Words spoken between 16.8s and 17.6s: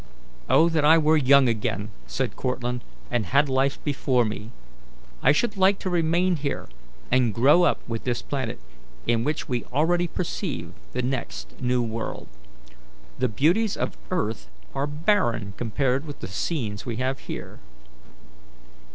we have here."